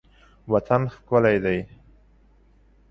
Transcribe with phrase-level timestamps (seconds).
[0.51, 1.59] وطن ښکلی دی.